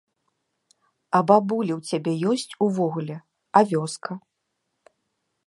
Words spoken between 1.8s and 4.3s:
цябе ёсць увогуле, а вёска?